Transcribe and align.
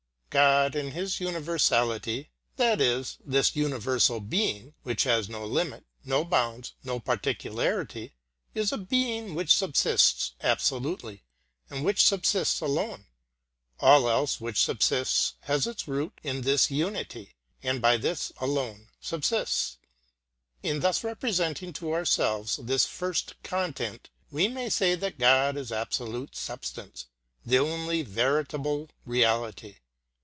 God 0.33 0.77
in 0.77 0.91
His 0.91 1.19
universality 1.19 2.29
that 2.55 2.79
is, 2.79 3.17
this 3.25 3.53
universal 3.53 4.21
Being 4.21 4.73
which 4.83 5.03
has 5.03 5.27
no 5.27 5.45
limit, 5.45 5.85
no 6.05 6.23
bounds, 6.23 6.71
no 6.85 7.01
particularity 7.01 8.13
is 8.55 8.71
a 8.71 8.77
Being 8.77 9.35
which 9.35 9.53
subsists 9.53 10.31
absolutely, 10.41 11.25
and 11.69 11.83
which 11.83 12.01
subsists 12.05 12.61
alone; 12.61 13.07
all 13.81 14.07
else 14.09 14.39
which 14.39 14.63
subsists 14.63 15.33
has 15.41 15.67
its 15.67 15.85
root 15.85 16.13
in 16.23 16.43
this 16.43 16.71
unity, 16.71 17.33
and 17.61 17.81
by 17.81 17.97
this 17.97 18.31
alone 18.37 18.87
subsists. 19.01 19.79
In 20.63 20.79
thus 20.79 21.03
representing 21.03 21.73
to 21.73 21.91
ourselves 21.91 22.55
this 22.55 22.85
first 22.85 23.35
content 23.43 24.09
we 24.31 24.47
may 24.47 24.69
say 24.69 24.95
that 24.95 25.19
God 25.19 25.57
is 25.57 25.73
absolute 25.73 26.37
substance, 26.37 27.07
the 27.45 27.59
only 27.59 28.01
veritable 28.03 28.87
reality. 29.03 29.79